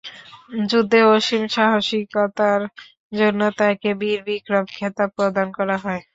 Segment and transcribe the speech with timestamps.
[0.69, 2.61] যুদ্ধে অসীম সাহসিকতার
[3.11, 6.01] জন্য তাঁকে বীর বিক্রম খেতাব প্রদান করা হয়।